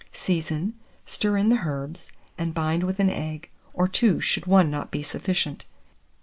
Season, 0.13 0.73
stir 1.05 1.37
in 1.37 1.49
the 1.49 1.59
herbs, 1.59 2.09
and 2.35 2.55
bind 2.55 2.83
with 2.85 2.99
an 2.99 3.11
egg, 3.11 3.51
or 3.71 3.87
2 3.87 4.19
should 4.19 4.47
1 4.47 4.71
not 4.71 4.89
be 4.89 5.03
sufficient. 5.03 5.65